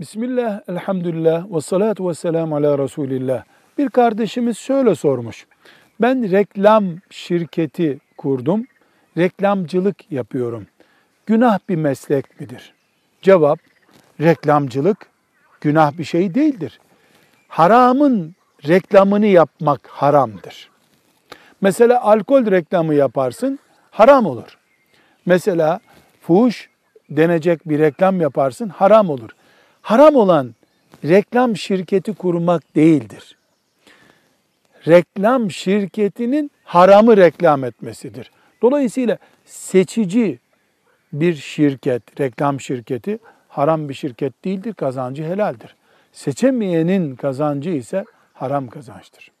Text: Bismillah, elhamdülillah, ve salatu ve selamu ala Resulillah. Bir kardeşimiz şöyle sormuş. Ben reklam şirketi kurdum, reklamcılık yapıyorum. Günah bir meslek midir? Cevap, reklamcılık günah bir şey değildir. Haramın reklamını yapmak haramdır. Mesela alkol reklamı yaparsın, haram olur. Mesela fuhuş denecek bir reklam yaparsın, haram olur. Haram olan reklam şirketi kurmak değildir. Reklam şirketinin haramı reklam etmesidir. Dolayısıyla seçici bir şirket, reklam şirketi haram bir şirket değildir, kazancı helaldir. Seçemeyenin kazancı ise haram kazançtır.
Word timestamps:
Bismillah, 0.00 0.60
elhamdülillah, 0.68 1.54
ve 1.54 1.60
salatu 1.60 2.08
ve 2.08 2.14
selamu 2.14 2.56
ala 2.56 2.78
Resulillah. 2.78 3.44
Bir 3.78 3.88
kardeşimiz 3.88 4.58
şöyle 4.58 4.94
sormuş. 4.94 5.46
Ben 6.00 6.30
reklam 6.30 6.84
şirketi 7.10 7.98
kurdum, 8.16 8.66
reklamcılık 9.18 10.12
yapıyorum. 10.12 10.66
Günah 11.26 11.58
bir 11.68 11.76
meslek 11.76 12.40
midir? 12.40 12.74
Cevap, 13.22 13.58
reklamcılık 14.20 15.06
günah 15.60 15.98
bir 15.98 16.04
şey 16.04 16.34
değildir. 16.34 16.80
Haramın 17.48 18.34
reklamını 18.68 19.26
yapmak 19.26 19.86
haramdır. 19.86 20.70
Mesela 21.60 22.02
alkol 22.02 22.50
reklamı 22.50 22.94
yaparsın, 22.94 23.58
haram 23.90 24.26
olur. 24.26 24.58
Mesela 25.26 25.80
fuhuş 26.20 26.70
denecek 27.10 27.68
bir 27.68 27.78
reklam 27.78 28.20
yaparsın, 28.20 28.68
haram 28.68 29.10
olur. 29.10 29.30
Haram 29.84 30.16
olan 30.16 30.54
reklam 31.04 31.56
şirketi 31.56 32.14
kurmak 32.14 32.76
değildir. 32.76 33.36
Reklam 34.88 35.50
şirketinin 35.50 36.50
haramı 36.64 37.16
reklam 37.16 37.64
etmesidir. 37.64 38.30
Dolayısıyla 38.62 39.18
seçici 39.44 40.38
bir 41.12 41.34
şirket, 41.34 42.20
reklam 42.20 42.60
şirketi 42.60 43.18
haram 43.48 43.88
bir 43.88 43.94
şirket 43.94 44.44
değildir, 44.44 44.74
kazancı 44.74 45.22
helaldir. 45.22 45.76
Seçemeyenin 46.12 47.16
kazancı 47.16 47.70
ise 47.70 48.04
haram 48.32 48.68
kazançtır. 48.68 49.33